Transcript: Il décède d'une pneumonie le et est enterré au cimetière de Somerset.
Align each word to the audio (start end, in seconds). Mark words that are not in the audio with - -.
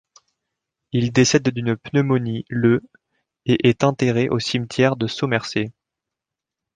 Il 0.93 1.11
décède 1.11 1.47
d'une 1.49 1.77
pneumonie 1.77 2.43
le 2.49 2.81
et 3.45 3.69
est 3.69 3.83
enterré 3.83 4.29
au 4.29 4.39
cimetière 4.39 4.95
de 4.95 5.05
Somerset. 5.05 5.71